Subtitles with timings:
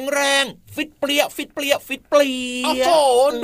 [0.02, 0.44] ็งแรง
[0.74, 0.90] ฟิต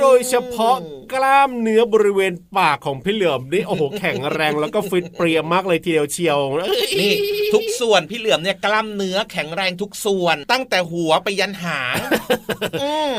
[0.01, 0.75] โดยเฉพาะ
[1.13, 6.39] กล้ามเนื้อบริเวณปากของพี่เหลือมนี่โอ้โหแข็งแรงแล้วก็ฟิตเปรียมากเลยทีเดียวเชียว
[6.99, 7.13] นี่
[7.53, 11.97] ทุกส่วนพี่เหลือมเนี่ยกล้ามเนื้อแข็งแรงทุกส่วน ตั้งแต่หัวไปยันหาง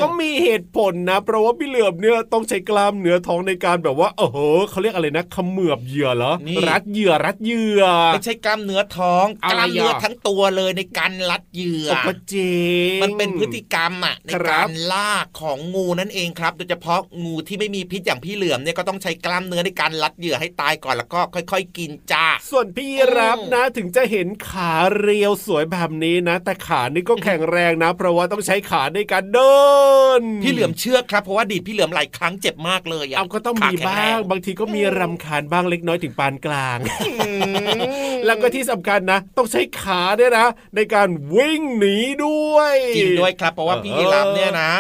[0.03, 4.39] ก็มีเหตุผลนะ เพราะว่าพี่เหลือมเนี่ยต้องใช้กล้ามเนื้อท้องในการแบบว่าโอ้โห
[4.71, 6.33] เขาเรียกอะไรนะขมือบเหยื่อเหรอ
[6.69, 12.61] รัดเหยื่อรัดเหยื่อไม่ใช่กล้ามเนื้อท้องกล้ามเนื้อทั้งตัวเลยในการรัดเหยื่อก็จริ
[12.97, 29.57] งมันเป็นพฤติกรรมอะในการล่าของงูนั่นเองครับ โดยเฉพาะงูที่ไม่มีพิษอย่างพี่เหลือมเนี่ยก็ต้องใช้กล้ามเนื้อในการรัดเหยื่อให้ตายก่อนแล้วก็ค่อย ๆ กินจ้า ส่วนพี่รับนะถึงจะเห็นขาเรียวสวยแบบนี้นะ แต่ขานี่ก็แข็งแรงนะ เพราะว่าต้องใช้ขาในการเดิ
[30.21, 36.79] น พี่เหลือมเชื่อครับเพราะว่าดีดพี่เหลือมหลายครั้งเจ็บมากเลยเอาก็ต้องมีบ้าง บางทีก็มีรำคาญบ้างเล็กน้อยถึงปานกลาง
[38.27, 44.71] แล้วก็ที่สำคัญนะ ต้องใช้ขาเนี่ยนะ ในการวิ่งหนีด้วยจริงด้วยครับเพราะว่าพี่รับเนี่ยนะ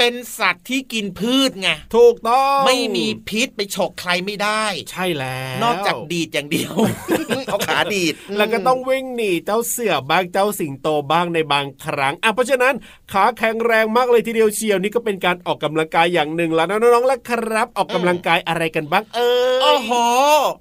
[0.00, 6.74] เป็นสัตว์ที่กินพืชไงถูกต้องไม่มีพิษไปฉกใครไม่ได้ ใช่แล้วนอกจากดีดอย่างเดียว
[7.46, 12.74] เอาขาดีดแล้วก็ต้องวิ่งหนีเจ้าเสือบ้างเจ้าสิงโตบ้างในบางครั้งอะเพราะฉะนั้น
[13.12, 19.20] ขาแข็งแรงมากเลยทีเดียวเชียวนี่ก็เป็นการออกกำลังกายอย่างหนึ่งแล้วน้องๆและครับ ออกกำลังกายอะไรกันบ้างเอ
[19.52, 19.90] อโอ้โห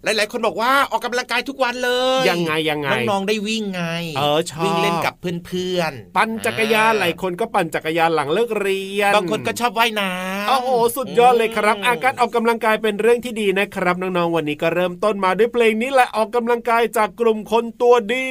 [0.03, 3.83] หลาย ๆ คนบอกว่าออกกำลังกายทุกวันเลย ยังไงยังไงน้องๆได้วิ่งไง
[4.17, 5.13] เออชอบวิ่งเล่นกับ
[5.45, 18.27] เพื่อนๆ ปั่นจักรยานหลายคนก็ปั่นจักรยานหลังเลิกเรียนบางคนก็ชอบว่ายน้ำโอ้โหสุดยอดเลยครับ อาการออกกำลังกายเป็นเรื่องที่ดีนะครับ น้องๆวันนี้ก็เริ่มต้นมาด้วยเพลงนี้แหละออกกำลังกายจากกลุ่มคนตัวดี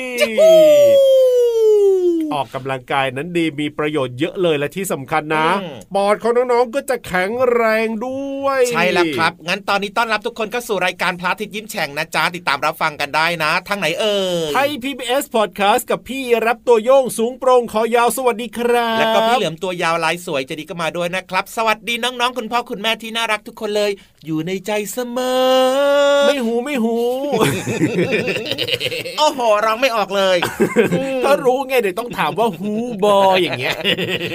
[2.35, 5.47] ออกกำลังกายนั้นดีมีประโยชน์เยอะเลยและที่สำคัญนะ
[5.95, 14.19] ปอดของน้องๆก็จะแข็งแรงด้วย ใช่แล้วครับ งั้นตอนนี้ต้อนรับทุกคนก็สู่รายการพระอาทิตย์ยิ้มแฉ่งนะจ๊ะติดตามรับฟังกันได้นะทางไหนเอ่
[14.49, 23.91] ยไทย PBS Podcast กับพี่รับตัวโยงสูงโปร่งคอยาวสวัสดีครับ แล้วก็พี่เหลือมตัวยาวลายสวยจะดีก็มาด้วยนะครับ สวัสดีน้องๆ คุณพ่อคุณแม่ที่น่ารักทุกคนเลย
[24.27, 26.97] อยู่ในใจเสมอ ไม่หูไม่หู
[29.19, 30.37] โอ้โหร้องไม่ออกเลย
[31.25, 32.73] ถ้ารู้ไงเดี๋ยวต้องถามว่าฮู
[33.05, 33.75] บออย่างเงี้ย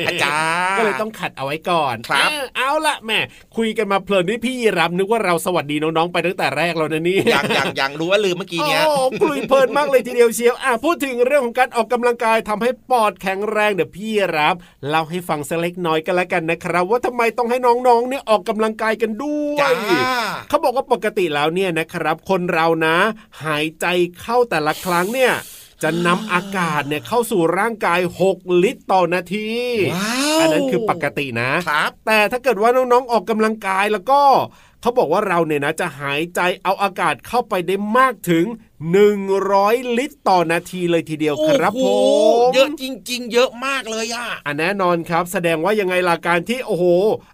[0.08, 3.20] อาจารย์ก็เลยต้องขัดเอาไว้ก่อนครับ เออเอาละแหม่
[3.58, 8.94] คุยกันมาเพลินนี่พี่รับนึกว่าเราสวัสดีน้องๆไปตั้งแต่แรกแล้วนะนี่ยังยังยังรู้ว่าลืมเมื่อกี้เนี้ยโอ้
[9.24, 14.56] คุยเพลินมากเลยทีเดียวเชียวอะพูดถึงเรื่องของการออกกำลังกายทำให้ปอดแข็งแรงเดี๋ยวพี่รับ
[14.90, 19.73] เล่าให้ฟังสักเล็กน้อยกันแล้วกันนะครับ ว่าทำไมต้องให้น้องๆเนี่ยออกกำลังกายกันด้วยจ้า
[20.50, 22.96] เขาบอกว่าปกติแล้วเนี่ยนะครับ คนเรานะ
[23.44, 23.86] หายใจ
[24.22, 25.34] เข้าแต่ละครั้งเนี่ย
[25.84, 28.00] จะนำอากาศเนี่ยเข้าสู่ร่างกาย
[28.32, 29.50] 6 ลิตรต่อนาที
[29.96, 34.22] ว้าวอันนั้นคือปกตินะครับแต่ถ้าเกิดว่าน้องๆออกกำลังกายแล้วก็
[34.82, 38.46] เขาบอกว่าเราเนี่ยนะจะหายใจเอาอากาศเข้าไปได้มากถึง
[38.92, 41.88] 100 ลิตรต่อนาทีเลยทีเดียวครับโอ้ผโห
[42.50, 46.86] มเยอะจริง ๆ เยอะมากเลยอะอันแน่นอนครับ แสดงว่ายังไงล่ะการที่โอ้โห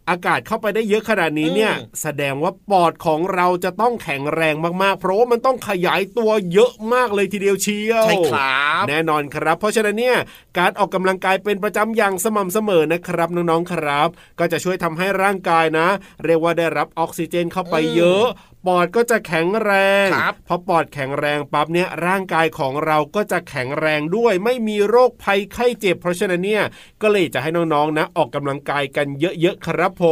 [0.09, 10.17] อากาศเข้าไปได้เยอะขนาดนี้เนี่ยอืมแสดงว่าปอดของเราจะต้องแข็งแรงมากๆ เพราะว่ามันต้องขยายตัวเยอะมากเลยทีเดียวเชียวใช่ครับแน่นอนครับ เพราะฉะนั้นเนี่ย
[10.57, 14.09] การออกกำลังกายเป็นประจำอย่างสม่ำเสมอนะครับน้องๆครับ
[14.39, 15.87] ก็จะช่วยทำให้ร่างกายนะ
[16.25, 18.25] เรียกว่าได้รับออกซิเจนเข้าไปเยอะ
[18.65, 19.71] ปอดก็จะแข็งแร
[20.05, 26.63] งครับพอปอดแข็งแรงปั๊บเนี่ยร่างกายของเราก็จะแข็งแรงด้วย ไม่มีโรคภัยไข้เจ็บ เพราะฉะนั้นเนี่ย
[27.01, 30.05] ก็เลยจะให้น้องๆนะ ออกกำลังกายกันเยอะๆครับผ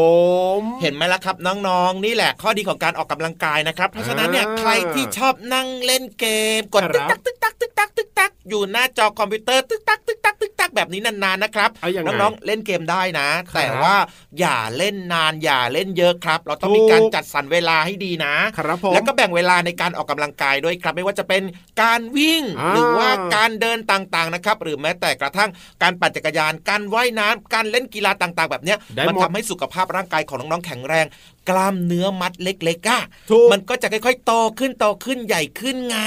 [0.57, 1.35] ม เห็นไหมล่ะครับ
[1.67, 6.25] น้องๆ นี่แหละข้อดีของการออกกำลังกายนะครับ เพราะฉะนั้นเนี่ยอ่าใครที่ชอบนั่งเล่นเก
[6.59, 13.95] มกดคตึรักบตักตึกตักตึกตักตึกตักอยู่หน้าจอคอมพิวเตอร์ตึกตักตึกตักตึกตักแบบนี้นานๆนะครับเอาอย่างไงน้องๆเล่นเกมได้นะครับแต่ว่า
[14.39, 21.43] อย่าเล่นนานอย่าเล่นเยอะครับ เราต้องมีถูกการจัดสรรเวลาให้ดีนะครับผมแล้วก็แบ่งเวลาในการออกกำลังกายด้วยครับไม่ว่าจะเป็น
[21.81, 25.49] การวิ่งอ่าหรือว่าการเดินต่างๆนะครับหรือแม้แต่กระทั่ง
[25.83, 31.05] การปั่นจักรยานการว่ายน้ำการเล่นกีฬาต่างๆ แบบเนี้ยได้มันหมดทำให้สุขภาพร่างกายของน้องๆแข็งแรง
[31.49, 33.01] กล้ามเนื้อมัดเล็กๆอะ
[33.31, 35.97] ถูกมันก็จะค่อยๆโตขึ้นโตขึ้นใหญ่ขึ้นไง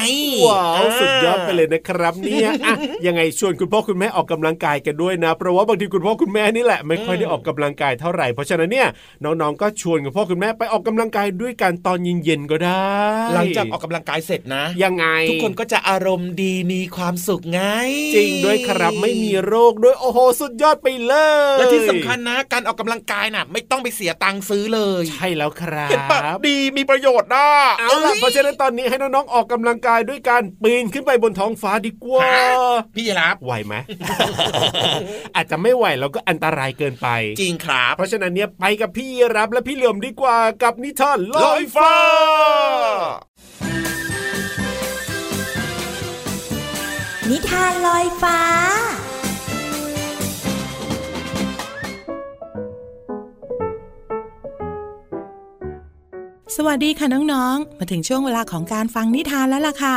[0.47, 2.75] ว้าวสุดยอดไปเลยนะครับเนี่ยอะ
[3.07, 8.89] ยังไงชวนคุณพ่อคุณแม่ออกกำลังกายกันด้วยนะ เพราะว่าบางทีคุณพ่อคุณแม่นี่แหละไม่ค่อยได้ออกกำลังกายเท่าไหร่เพราะฉะนั้นเนี่ย
[9.25, 12.91] น้องๆก็ชวนคุณพ่อคุณแม่ไปออกกำลังกายด้วยกันตอนเย็นๆก็ได้
[13.35, 17.61] หลังจากออกกำลังกายเสร็จนะ ยังไง ทุกคนก็จะอารมณ์ดีมีความสุขไง
[18.15, 21.15] จริงด้วยครับไม่มีโรคด้วยโอ้โหสุดยอดไปเล
[21.55, 27.47] ยและที่สำคัญนะ การออกกำลังกายน่ะ ไม่ต้องไปเสียตังค์ซื้อเลย ใช่แล้วครับเห็นปะดีมีประโยชน์นะ
[27.79, 32.27] เอาล่ะเพราะฉะนั้นตอนนี้ให้น้องๆออกกำลังกายด้วยการปีนขึ้นไปบนท้องฟ้าดีกว่า
[32.95, 33.75] พี่ยีรับไหวไหม
[35.37, 37.09] อาจจะไม่ไหวแล้วก็อันตรายเกินไป
[37.41, 41.95] จริงครับเพราะฉะนั้นเนี่ยไปกับพี่รับและพี่เหลือมดีกว่ากับนิทานลลออยยฟ้าฟ้า
[47.31, 48.39] นิทานลอยฟ้า
[56.57, 59.97] สวัสดีค่ะน้องๆ มาถึงช่วงเวลาของการฟังนิทานแล้วล่ะค่ะ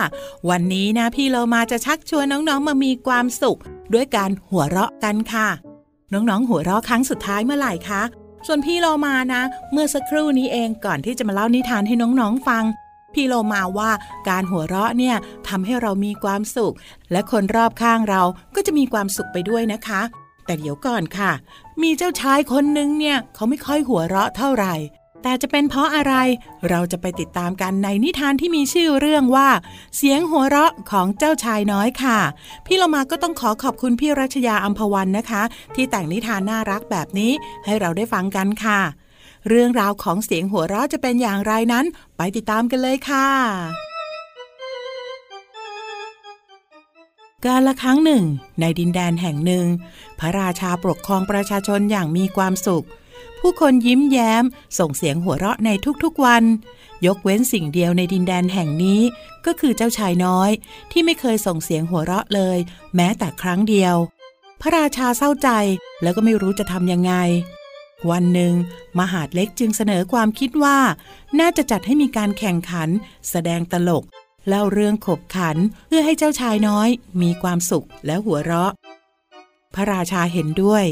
[0.49, 3.59] วันนี้นะพี่เรามาจะชักชวนน้องๆ มามีความสุข
[3.93, 5.47] ด้วยการหัวเราะกันค่ะ
[6.13, 8.01] น้องๆ หัวเราะครั้งสุดท้ายเมื่อไหร่คะ
[8.47, 9.41] ส่วนพี่เรามานะ
[9.71, 12.63] เมื่อสักครู่นี้เองก่อนที่จะมาเล่านิทานให้น้องๆ ฟัง
[13.13, 13.91] พี่โลมาว่า
[14.29, 15.15] การหัวเราะเนี่ย
[15.47, 16.75] ทำให้เรามีความสุข
[17.11, 18.21] และคนรอบข้างเรา
[18.55, 20.01] ก็จะมีความสุขไปด้วยนะคะ
[20.45, 21.31] แต่เดี๋ยวก่อนค่ะ
[21.81, 24.75] มีเจ้าชายคนนึงเนี่ยเขาไม่ค่อยหัวเราะเท่าไหร่
[25.23, 26.13] แต่จะเป็นเพราะอะไร
[26.69, 29.49] เราจะไปติดตามกันในนิทานที่มีชื่อเรื่องว่า
[29.97, 32.19] เสียงหัวเราะของเจ้าชายน้อยค่ะ
[32.65, 35.43] พี่เรามาก็ต้องขอขอบคุณพี่รัชยาอัมพวันนะคะ
[35.75, 37.31] ที่แต่งนิทานน่ารักแบบนี้
[37.65, 38.79] ให้เราได้ฟังกันค่ะ
[39.49, 41.85] เรื่องราวของเสียงหัวเราะจะเป็นอย่างไรนั้น
[42.17, 43.27] ไปติดตามกันเลยค่ะ
[47.45, 48.23] การละครั้งหนึ่ง
[48.59, 49.65] ในดินแดนแห่งหนึ่ง
[50.19, 52.85] พระราชาปกครองประชาชนอย่างมีความสุข
[53.39, 54.43] ผู้คนยิ้มแย้ม
[54.79, 55.69] ส่งเสียงหัวเราะใน
[56.03, 56.43] ทุกๆวัน
[57.05, 59.01] ยกเว้นสิ่งเดียวในดินแดนแห่งนี้
[59.45, 60.49] ก็คือเจ้าชายน้อย
[60.91, 62.57] ที่ไม่เคยส่งเสียงหัวเราะเลย
[62.95, 63.95] แม้แต่ครั้งเดียว
[64.61, 65.49] พระราชาเศร้าใจ
[66.01, 67.13] แล้วก็ไม่รู้จะทำยังไง
[68.11, 68.53] วันหนึ่ง
[68.99, 70.77] มหาดเล็กจึงเสนอความคิดว่า
[71.39, 72.89] น่าจะจัดให้มีการแข่งขัน
[73.29, 74.03] แสดงตลก
[74.47, 75.57] เล่าเรื่องขบขัน
[75.87, 76.89] เพื่อให้เจ้าชายน้อย
[77.21, 78.71] มีความสุขและหัวเราะ
[79.75, 80.85] พระราชาเห็นด้วย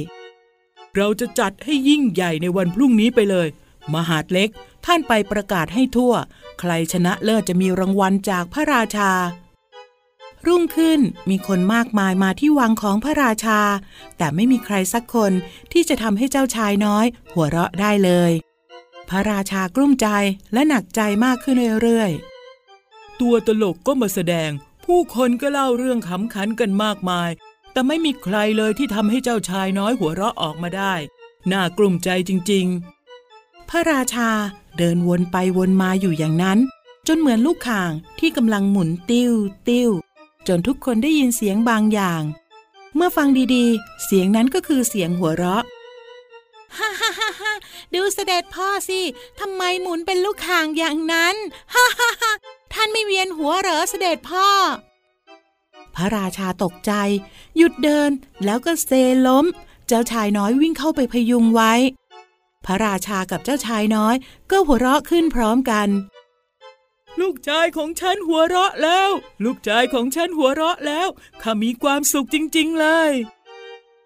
[0.98, 3.48] เราจะจัดให้ยิ่งใหญ่ในวันพรุ่งนี้ไปเลย
[3.94, 4.50] มหาดเล็ก
[4.86, 6.14] ท่านไปประกาศให้ทั่ว
[6.60, 9.12] ใครชนะเลิศจะมีรางวัลจากพระราชา
[10.48, 13.60] รุ่งขึ้นมีคนมากมายมาที่วังของพระราชา
[14.18, 15.32] แต่ไม่มีใครสักคน
[15.72, 18.32] ที่จะทำให้เจ้าชายน้อย หัวเราะได้เลย
[19.10, 20.08] พระราชากลุ้มใจ
[20.54, 24.52] และหนักใจมากขึ้นเรื่อยๆ ตัวตลกก็มาแสดง
[24.86, 27.30] ผู้คนก็เล่าเรื่องขำขันกันมากมาย
[27.72, 30.94] แต่ไม่มีใครเลยที่ทำให้เจ้าชายน้อยหัวเราะออกมาได้
[31.52, 32.66] น่ากลุ้มใจจริง
[33.18, 34.30] ๆ พระราชา
[34.78, 36.60] เดินวนไปวนมาอยู่อย่างนั้น
[37.08, 39.34] จนเหมือนลูกข่างที่กำลังหมุนติ้ว
[39.68, 39.90] ติ้ว
[40.48, 42.22] จนทุกคนได้ยินเสียงบางอย่าง
[42.96, 45.64] เมื่อฟังดีๆ เสียงนั้นก็คือเสียงหัวเราะ
[46.78, 47.54] ฮ่าฮ่าฮ่าฮ่า
[47.94, 49.02] ดูเสด็จพ่อสิ
[49.40, 51.36] ทำไมหมุนเป็นลูกข่างอย่างนั้น
[51.74, 52.32] ฮ่าฮ่าฮ่า
[52.74, 54.48] ท่านไม่เวียนหัวเหรอเสด็จพ่อ
[55.96, 56.92] พระราชาตกใจ
[57.58, 58.12] หยุดเดิน
[58.46, 58.92] แล้วก็เซ
[59.28, 59.46] ล้ม
[59.88, 61.74] เจ้าชายน้อยวิ่งเข้าไปพยุงไว้
[62.66, 64.16] พระราชากับเจ้าชายน้อย
[64.52, 65.88] ก็หัวเราะขึ้นพร้อมกัน
[67.20, 69.10] ลูกชายของฉันหัวเราะแล้ว
[69.44, 71.08] ลูกชายของฉันหัวเราะแล้ว
[71.42, 73.12] ข้ามีความสุขจริง ๆ เลย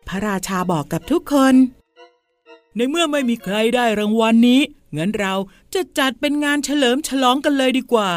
[0.07, 1.55] พระราชาบอกกับทุกคน
[2.75, 4.61] ในเมื่อไม่มีใครได้รางวัลนนี้
[4.97, 5.33] งั้นเรา
[5.73, 8.11] จะจัดเป็นงานเฉลิมฉลองกันเลยดีกว่า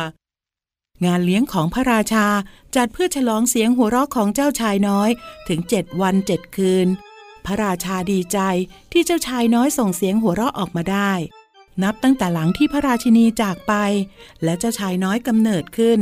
[1.04, 2.26] งานเลี้ยงของพระราชา
[2.76, 5.10] จัดเพื่อฉลองเสียงหัวเราะของเจ้าชายน้อย
[5.48, 6.86] ถึงเจ็ดวันเจ็ดคืน
[7.44, 8.38] พระราชาดีใจ
[8.92, 11.12] ที่เจ้าชายน้อยส่งเสียงหัวเราะออกมาได้
[11.82, 13.72] นับตั้งแต่หลังที่พระราชินีจากไป
[14.44, 16.00] และเจ้าชายน้อยกำเนิดขึ้น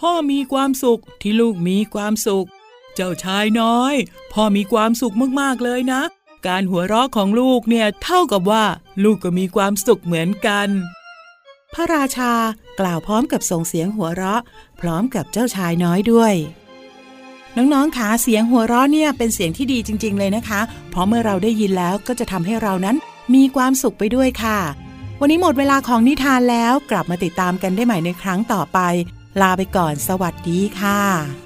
[0.00, 2.46] พ่อมีความสุขที่ลูกมีความสุข
[2.94, 3.94] เจ้าชายน้อย
[4.32, 6.02] พ่อมีความสุขมากๆเลยนะ
[6.46, 8.64] การหัวเราะของลูกเนี่ยเท่ากับว่า
[9.04, 10.68] ลูกก็มีความสุขเหมือนกัน
[11.74, 12.32] พระราชา
[12.80, 14.42] กล่าวพร้อมกับส่งเสียงหัวเราะ
[14.80, 16.34] พร้อมกับเจ้าชายน้อยด้วย
[17.56, 20.60] น้องๆขาเสียงหัวเราะเนี่ยเป็นเสียงที่ดีจริง ๆ เลยนะคะ
[20.90, 22.96] เพราะเมื่อเราได้ยินแล้วก็จะทำให้เรานั้น
[23.34, 24.58] มีความสุขไปด้วยค่ะ
[25.20, 28.78] วันนี้หมดเวลาของนิทานแล้วกลับมาติดตามกันได้ใหม่ในครั้งต่อไป
[29.40, 31.41] ลาไปก่อนสวัสดีค่ะ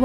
[0.00, 0.04] ไ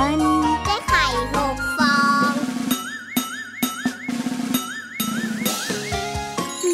[0.00, 0.20] วัน
[0.64, 1.04] ได้ไข่
[1.34, 1.98] หกฟอ
[2.30, 2.32] ง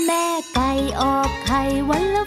[0.04, 2.24] แม่ไก่ออกไข่วันละ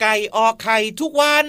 [0.00, 1.46] ไก่ออกไข่ทุกวัน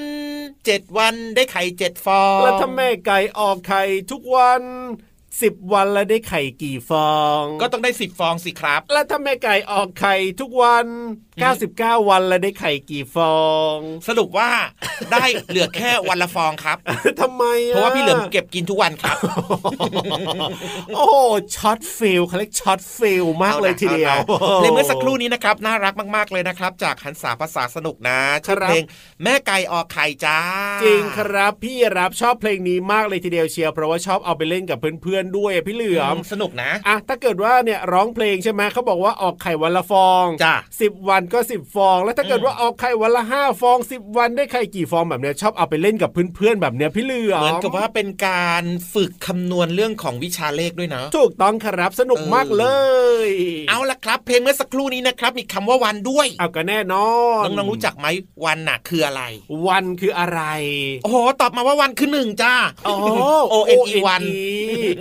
[0.65, 4.63] เจ็ดวันได้ไข่เจ็ดฟองแล้วถ้าแม่ไก่ออกไข่ทุกวัน
[5.41, 10.85] สิบวันแล้วได้ไข่กี่ฟอง ก็ต้องได้สิบฟองสิครับ แล้วถ้าแม่ไก่ออกไข่ทุกวัน
[11.47, 13.37] 99 วันแล้วได้ไข่กี่ฟอ
[13.75, 13.75] ง
[14.07, 14.51] สรุปว่า
[15.11, 16.77] ได้เหลือแค่วันละฟองครับ
[17.21, 19.17] ทำไมอเพราะว่าพี่เหลิมเก็บกินทุกวันครับ
[20.95, 21.15] โอ้โห
[21.55, 28.83] ช็อตฟีลเขาเรียกช็อตฟีลมากเลยทีเดียวอาล่ะเพลงเมื่อสักครู่นี้นะครับน่ารักมากๆเลยนะครับ จากหันษาภาษาสนุกนะชื่อครับเพลง
[29.23, 30.39] แม่ไก่ออกไข่จ้า
[30.83, 48.63] จริงครับพี่รับชอบเพลงนี้มากเลยทีเดียวเชียวเพราะว่าชอบเอาไปเล่นกับเพื่อนๆด้วยอะพี่เหลือมสนุกนะอะถ้าเกิดว่าเนี่ยร้องเพลงใช่ไหมเขาบอกว่าออกไข่วันละฟองจ้ะสิบวันก็สิบฟอง แล้วถ้าเกิดว่าออกไข่วันละห้าฟองสิบวันได้ไข่กี่ฟองแบบเนี้ยชอบเอาไปเล่นกับเพื่อนๆแบบเนี้ยพี่เหลือมเหมือนกับว่าเป็นการ
[48.93, 52.65] ฝึกคำนวณเรื่องของวิชาเลขด้วยนะถูกต้องครับสนุกเออมากเล
[53.27, 53.29] ย
[53.69, 57.09] เอาละครับ เพลงเมื่อสักครู่นี้นะครับ มีคำว่าวันด้วยเอาก็แน่นอ
[57.41, 58.07] นน้องๆรู้จักไหม
[58.45, 59.21] วันน่ะคืออะไร
[59.67, 60.41] วันคืออะไร
[61.03, 62.93] โอ้โหตอบมาว่าวันคือหนึ่งจ้าโอ้
[63.53, 64.21] O N E วัน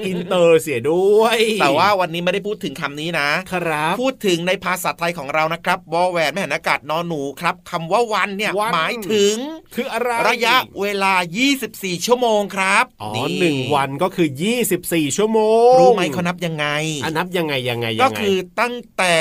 [0.06, 9.34] อินเตอร์เสียด้วย แต่ว่าวันนี้ไม่ได้พูดถึงคำนี้นะ ครับ พูดถึงในภาษาไทยของเรานะครับวอแหวนแม่หันอากาศนอนหนูครับคำว่าวันเนี่ยวันหมายถึง
[9.74, 11.14] คืออะไรระยะเวลา
[11.60, 14.28] 24 ชั่วโมงครับอ๋อหนึ่งวันก็คือ
[14.72, 15.40] 24 ชั่วโม
[15.70, 16.66] ง รู้ไหมเขานับยังไง
[17.04, 19.16] อันนับยังไงยังไงยังไงก็คือตั้งแต่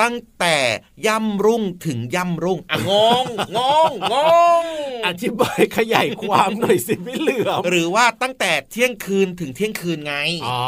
[0.00, 0.56] ตั้งแต่
[1.06, 2.90] ย่ำรุ่งถึงย่ำรุ่งอะง
[3.22, 3.26] ง
[3.56, 4.14] งงง
[4.62, 4.64] ง
[5.06, 10.14] อธิบายขยายความหน่อยสิพี่เหลือมหรือว่าตั้งแต่เที่ยงคืนถึงเที่ยงคืนไง
[10.46, 10.60] อ๋อ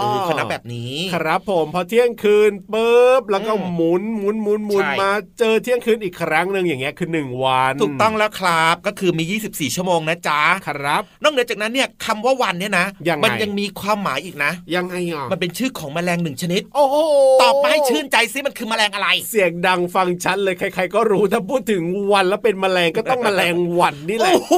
[0.00, 16.96] เออเขานับแบบนี้ ครับผมพอเที่ยงคืนปุ๊บแล้วก็อืมหมุนหมุนหมุนหมุนใช่มาเจอเที่ยงคืนอีกครั้งหนึ่งอย่างเงี้ยคือหนึ่งวัน ถูกต้องแล้วครับก็คือมี 24 ชั่วโมงนะจ๊ะครับนอกเหนือจากนั้นเนี่ยคำว่าวันเนี่ยนะยังไงมัยังมีความหมายอีกนะ ยังไงอะมันเป็นชื่อของแมลงหนึ่งชนิด โอ้โห
[17.42, 24.54] ตอบมาให้ชื่นใจซิมันคือแมลงอะไร เสียงดังฟังชัดเลยใคร ๆ ก็รู้ถ้าพูดถึงวันแล้วเป็นแมลงก็ต้องแมลงวันนี่แหละ โอ้โห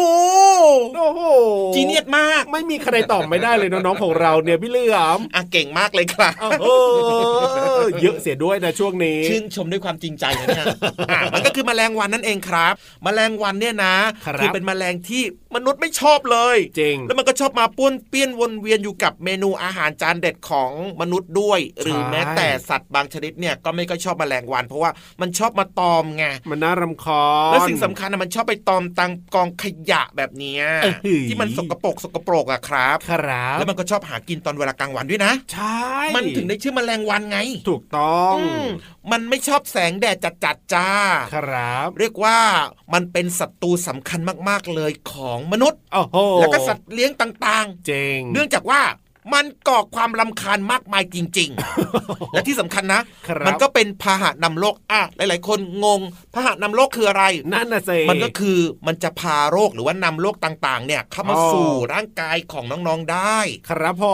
[0.96, 1.20] โอ้โห
[1.74, 6.66] จีเนียสมาก ไม่มีใครตอบไม่ได้เลยน้องๆของเราเนี่ยพี่เหลือมอะเก่งมากเลยครับโอ้โห
[8.02, 10.66] เยอะเสียด้วยนะช่วงนี้ ชื่นชมด้วยความจริงใจนะเนี่ย
[11.10, 13.94] อะมันก็คือแมลงวันนั่นเองครับ แมลงวันเนี่ยนะ
[14.26, 15.22] ครับอเป็นแมลงที่
[15.54, 20.70] มนุษย์ไม่ชอบเลยจริงแล้วมันก็ชอบมาป้วนเปี้ยนวนเวียนอยู่กับเมนูอาหารจานเด็ดของ
[21.00, 30.94] มนุษย์ด้วย หรือใช่แม้แต่สัตว์บางชนิดเนี่ยก็ไม่ก็ชอบแมลงวัน เพราะว่ามันชอบมาตอมไงมันน่ารำคาญและสิ่งสำคัญนะมันชอบไปตอมตังกองขยะแบบเนี้ยเอ้ย
[31.28, 35.86] ที่มันสกปรกสกปรกอะครับครับแล้วมันก็ชอบหากินตอนเวลากลางวันด้วยนะ ใช่
[36.16, 37.38] มันถึงได้ชื่อแมลงวันไง
[37.68, 38.66] ถูกต้องอืม
[39.12, 40.90] มันไม่ชอบแสงแดดจัดๆจ้า
[41.34, 42.38] ครับ เรียกว่า
[42.94, 48.80] มันเป็นศัตรูสำคัญมากๆเลยของมนุษย์โอ้โหแล้วก็สัตว์เลี้ยงต่างเจ๋งๆเนื่องจากว่า
[49.32, 51.50] มันก่อความลำคาญมากมายจริง
[51.90, 56.00] ๆ และที่สำคัญนะครับมันก็เป็นพาหะนำโรคอะหลาย ๆ คนงง
[56.34, 63.38] พาหะนำโรคคืออะไรนั่นน่ะสิมันก็คือมันจะพาโรคหรือว่านำโรคต่าง ๆ เนี่ยเข้ามาอ๋อสู่ร่างกายของน้อง ๆ ได้
[63.70, 64.04] ครับผ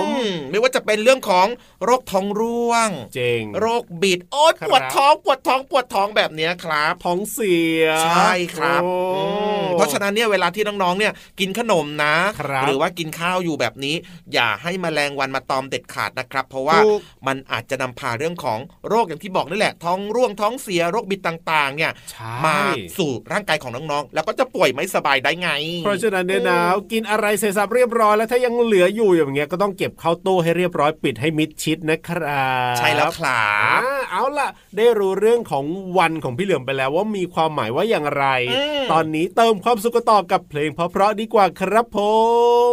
[0.00, 1.46] มอืมไม่ว่าจะเป็นเรื่องของ
[1.84, 9.22] โรคท้องร่วงเจ๋งโรคบิดโอ๊ยครับปวดท้องปวดท้องปวดท้องแบบเนี้ยครับ ท้องเสียใช่ครับโอ้อื
[9.60, 13.96] มเพราะฉะนั้นเนี่ยเวลาที่น้อง ๆ เนี่ยกินขนมนะครับหรือว่ากินข้าวอยู่แบบนี้
[14.32, 22.56] อย่าให้แมลงวันมาตอมเด็ดขาดนะครับ เพราะว่าถูกมันอาจจะนำพาเรื่องของโรคอย่างที่บอกนี่แหละ ท้องร่วงท้องเสียโรคบิดต่างๆ เนี่ยใช่มา
[22.98, 25.50] สู่ร่างกายของน้องๆ แล้วก็จะป่วยไม่สบายได้ไง
[25.84, 26.60] เพราะฉะนั้นเนี่ยนะ
[26.92, 33.46] กินอะไรเสร็จสับเรียบร้อยแล้วถ้ายังเหลืออยู่อย่างเงี้ยก็ต้องเก็บเข้าตู้ให้เรียบร้อยปิดให้มิดชิดนะครับใช่แล้วครั
[33.78, 35.64] บอ่าเอาล่ะ ได้รู้เรื่องของ
[35.98, 41.98] วันของพี่เหลือมไปแล้วว่ามีความหมายว่าอย่างไรอืมตอนนี้เติมความสุขกันต่อกับเพลงเพราะๆดีกว่าครับผ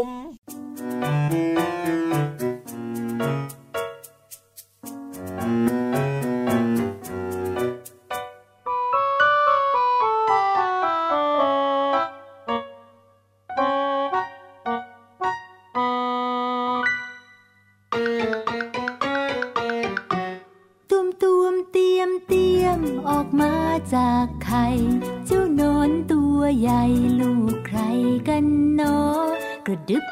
[0.04, 0.21] ม
[0.52, 5.81] ตุ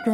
[0.05, 0.13] กร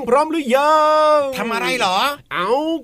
[0.00, 0.74] ยังพร้อมหรือยั
[1.16, 1.96] งทำอะไรเหรอ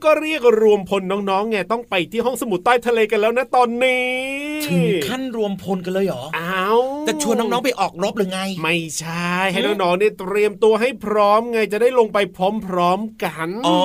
[0.04, 4.06] ก็เรียกรวมพลน้องๆไงต้องไปที่ห้องสมุดใต้ทะเลกันแล้วนะตอนนี้
[4.66, 6.68] ถึงขั้นรวมพลกันเลยเหรอเอา
[7.08, 12.18] จะชวนน้องๆไปออกรบหรือไง ไม่ใช่ให้น้องๆเนี่ยเตรียมตัวให้พร้อมไงจะได้ลงไป
[12.66, 13.78] พร้อมๆกันอ๋อ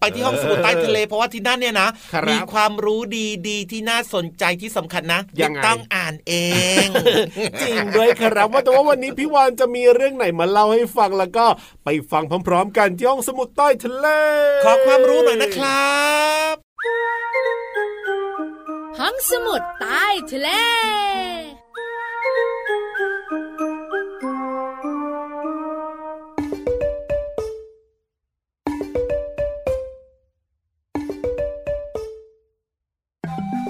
[0.00, 3.00] ไปที่ห้องสมุดใต้ทะเล เพราะว่าที่นั่นเนี่ยนะครับมีความรู้
[3.48, 6.32] ดีๆที่น่าสนใจที่สำคัญนะยังไงม่ต้องอ่านเอ
[6.84, 6.86] ง
[7.60, 11.46] จริงด้วยครับว่าแต่ว่าวันนี้พี่วานจะมีเรื่องไหนมาเล่าให้ฟังแล้วก็
[11.84, 14.06] ไปฟังพร้อม ๆ กันที่ห้องสมุดใต้ทะเล
[14.64, 15.96] ขอความรู้หน่อยนะครั
[16.52, 16.54] บ
[18.98, 20.48] ห้องสมุดใต้ทะเล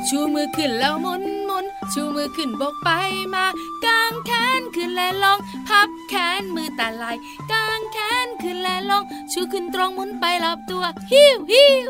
[0.09, 2.91] ชูมือขึ้นแล้วมุนมุนชูมือขึ้นบกไป
[3.35, 3.47] มา
[3.85, 7.17] กางแขน ขึ้นและลง พับแขนมือตาลาย
[7.51, 9.03] กางแขนขึ้นและลง
[9.33, 11.89] ชูขึ้นตรงหมุนไปรอบตัวฮิวฮิว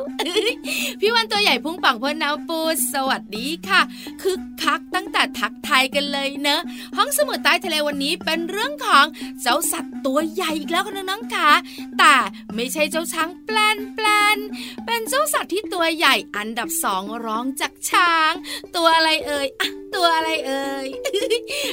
[1.00, 2.60] พี่วันตัวใหญ่พุงป่องพอน้ำปู
[2.92, 3.80] สวัสดีค่ะ
[4.22, 6.60] คึกคักตั้งแต่ทักไทยกันเลยเนอะ
[6.96, 9.06] ห้องสมุดใต้ทะเลวันนี้เป็นเรื่องของ
[9.40, 11.50] เจ้าสัตว์ตัวใหญ่อีกแล้วค่ะน้องๆค่ะ
[11.98, 12.14] แต่
[12.54, 14.38] ไม่ใช่เจ้าช้างแปลนแปลน
[14.86, 18.32] เป็นเจ้าสัตว์ที่ตัวใหญ่อันดับสองร้องจากช้าง
[18.76, 19.46] ตัวอะไรเอ่ย
[19.94, 20.86] ตัวอะไรเอ่ย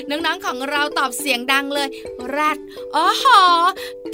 [0.10, 1.88] น้องๆของเราตอบเสียงดังเลย
[2.30, 2.58] แรด
[2.96, 3.42] อ๋อหอ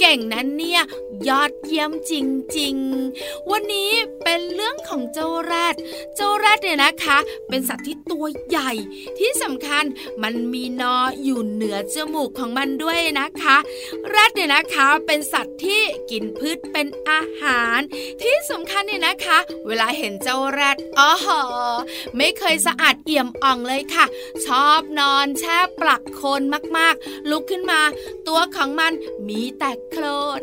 [0.00, 0.82] เก่งนั้นเนี่ย
[1.28, 2.12] ยอดเยี่ยมจ
[2.58, 2.74] ริง
[3.14, 3.90] ๆ วันนี้
[4.22, 5.74] เป็นเรื่องของเจ้าแรด
[6.16, 8.70] เจ้าแรดเนี่ยนะคะ เป็นสัตว์ที่ตัวใหญ่
[9.18, 9.84] ที่สำคัญ
[10.22, 13.56] มันมีนออยู่เหนือจมูกของมันด้วยนะคะ
[14.08, 17.78] แรดเนี่ยนะคะเป็นสัตว์ที่กินพืชเป็นอาหาร
[18.22, 21.42] ที่สำคัญเนี่ยนะคะ เวลาเห็นเจ้าแรดอ๋อหอ
[22.16, 24.06] ไม่เคยสะอาดเอี่ยมอ่องเลยค่ะ
[24.46, 26.42] ชอบนอนแช่ปลักโคลน
[26.78, 27.80] มากๆ ลุกขึ้นมา
[28.28, 28.92] ตัวของมัน
[29.28, 30.04] มีแต่โคล
[30.38, 30.40] น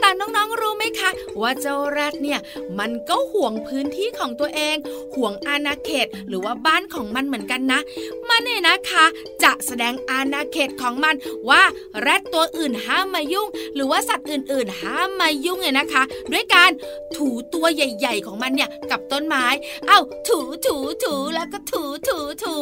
[0.00, 2.40] แต่น้องๆรู้ไหมคะ ว่าเจ้าแรดเนี่ย
[2.78, 4.76] มันก็ห่วงพื้นที่ของตัวเอง
[5.14, 7.80] ห่วงอาณาเขตหรือว่าบ้านของมันเหมือนกันนะ
[8.28, 9.04] มันเนี่ยนะคะ
[9.42, 11.14] จะแสดงอาณาเขตของมัน
[11.48, 11.62] ว่า
[12.00, 16.02] แรดตัวอื่นห้ามมายุ่ง หรือว่าสัตว์อื่น ๆ ห้ามมายุ่งเนี่ยนะคะ
[16.32, 16.70] ด้วยการ
[17.16, 19.46] ถูตัวใหญ่ ๆ ของมันเนี่ยกับต้นไม้
[19.88, 22.56] เอ้าถูถูถูแล้วก็ถูถูถู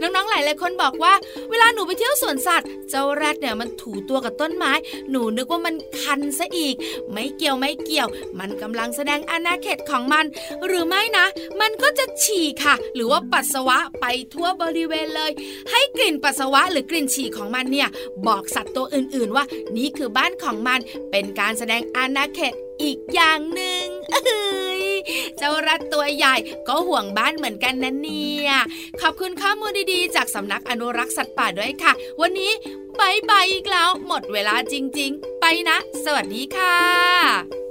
[0.00, 1.14] น้องๆหลายหลายๆคนบอกว่า
[1.50, 4.72] เวลาหนูไปเที่ยวสวนสัตว์ เจ้าแรดเนี่ยมันถูตัวกับต้นไม้
[5.10, 6.74] หนูนึกว่ามันคันซะอีก
[7.12, 10.24] ไม่เกี่ยวไม่เกี่ยว มันกำลังแสดงอาณาเขตของมัน
[10.66, 11.26] หรือไม่นะ
[11.60, 15.32] มันก็จะฉี่ค่ะ หรือว่าปัสสาวะไปทั่วบริเวณเลย
[15.70, 17.88] ให้กลิ่นปัสสาวะหรือกลิ่นฉี่ของมันเนี่ย
[18.26, 19.44] บอกสัตว์ตัวอื่น ๆ ว่า
[19.76, 20.80] นี่คือบ้านของมัน
[21.10, 24.75] เป็นการแสดงอาณาเขตอีกอย่างหนึ่งเอ้ย
[25.38, 26.36] เจ้ารัดตัวใหญ่
[26.68, 28.50] ก็ห่วงบ้านเหมือนกันนะเนี่ย
[29.00, 32.52] ขอบคุณข้อมูลดีๆ จากสำนักอนุรักษ์สัตว์ป่าด้วยค่ะ วันนี้
[33.00, 37.65] บายบายอีกแล้ว หมดเวลาจริง ๆ ไปนะ สวัสดีค่ะ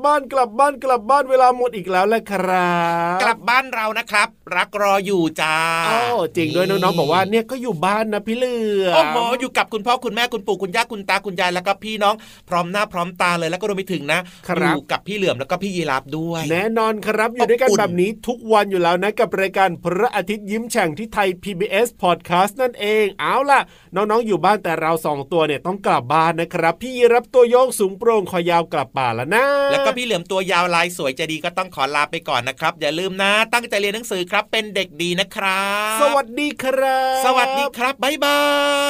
[0.00, 2.74] บบ้านกลับบ้านกลับบ้านเวลาหมดอีกแล้วแหละครั
[3.16, 5.98] บ กลับบ้านเรานะครับ รักรออยู่จ้าโอ้
[6.36, 12.14] จริงด้วยน้องๆบอกว่าเนี่ยก็อยู่บ้านนะพี่เหลือมโอ้โหอยู่กับคุณพ่อคุณแม่คุณปู่คุณย่าคุณตาคุณยายแล้วก็พี่น้อง
[12.48, 14.20] พร้อมหน้าพร้อมตาเลยแล้วก็รวมไปถึงนะ
[14.66, 23.60] อยู่กับพี่เหลือมแล้วก็พี่ยีราฟด้วย แน่นอนครับอยู่ด้วยกันอบอุ่นแบบนี้ทุกวันอยู่แล้วนะกับรายการพระอาทิตย์ยิ้มแฉ่งที่ไทย PBS Podcast นั่นเอง เอาล่ะ
[23.94, 35.64] น้องๆอยู่บ้านแต่เราสองตัวเนี่ยต้องกลับบ้านนะครับ พี่ยีรับตัวโยงสูงโปร่งคอยาวกลับป่าแล้วนะแล้วก็พี่เหลือมตัวยาวลายสวยใจดีก็ต้องขอลาไปก่อนนะครับ อย่าลืมนะ ตั้งใจเรียนหนังสือครับ เป็นเด็กดีนะครั
[35.96, 38.40] บ สวัสดีครับ สวัสดีครับบ๊ายบา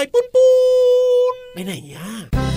[0.01, 0.53] ยปุ้นปุ้
[1.33, 2.50] นไปไหนอะ